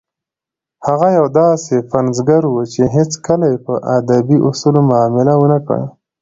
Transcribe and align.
هغه 0.87 1.07
یو 1.17 1.25
داسې 1.39 1.75
پنځګر 1.93 2.41
و 2.47 2.55
چې 2.73 2.81
هیڅکله 2.95 3.45
یې 3.51 3.57
په 3.65 3.73
ادبي 3.97 4.37
اصولو 4.49 4.81
معامله 4.89 5.33
ونه 5.37 5.59
کړه. 5.67 5.85